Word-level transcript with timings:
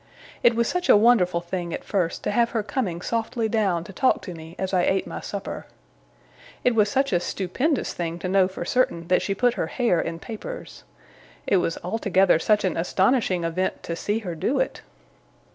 It 0.41 0.55
was 0.55 0.67
such 0.67 0.89
a 0.89 0.97
wonderful 0.97 1.41
thing, 1.41 1.75
at 1.75 1.83
first, 1.83 2.23
to 2.23 2.31
have 2.31 2.49
her 2.57 2.63
coming 2.63 3.03
softly 3.03 3.47
down 3.47 3.83
to 3.83 3.93
talk 3.93 4.23
to 4.23 4.33
me 4.33 4.55
as 4.57 4.73
I 4.73 4.81
ate 4.81 5.05
my 5.05 5.19
supper. 5.19 5.67
It 6.63 6.73
was 6.73 6.89
such 6.89 7.13
a 7.13 7.19
stupendous 7.19 7.93
thing 7.93 8.17
to 8.17 8.27
know 8.27 8.47
for 8.47 8.65
certain 8.65 9.09
that 9.09 9.21
she 9.21 9.35
put 9.35 9.53
her 9.53 9.67
hair 9.67 10.01
in 10.01 10.17
papers. 10.17 10.85
It 11.45 11.57
was 11.57 11.77
altogether 11.83 12.39
such 12.39 12.63
an 12.63 12.77
astonishing 12.77 13.43
event 13.43 13.83
to 13.83 13.95
see 13.95 14.17
her 14.17 14.33
do 14.33 14.59
it! 14.59 14.81